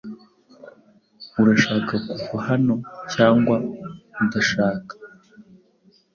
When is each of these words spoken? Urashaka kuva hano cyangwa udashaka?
Urashaka 1.41 1.93
kuva 2.09 2.37
hano 2.49 2.75
cyangwa 3.13 3.55
udashaka? 4.23 4.93